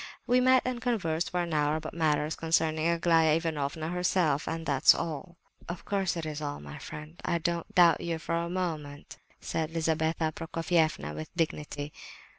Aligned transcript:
We 0.25 0.39
met 0.41 0.63
and 0.65 0.81
conversed 0.81 1.29
for 1.29 1.41
an 1.43 1.53
hour 1.53 1.75
about 1.75 1.93
matters 1.93 2.35
concerning 2.35 2.87
Aglaya 2.89 3.35
Ivanovna 3.35 3.89
herself, 3.89 4.47
and 4.47 4.65
that's 4.65 4.95
all." 4.95 5.37
"Of 5.69 5.85
course 5.85 6.17
it 6.17 6.25
is 6.25 6.41
all, 6.41 6.59
my 6.59 6.79
friend. 6.79 7.21
I 7.23 7.37
don't 7.37 7.75
doubt 7.75 8.01
you 8.01 8.17
for 8.17 8.33
a 8.33 8.49
moment," 8.49 9.19
said 9.39 9.69
Lizabetha 9.69 10.31
Prokofievna 10.31 11.13
with 11.13 11.29
dignity. 11.35 11.93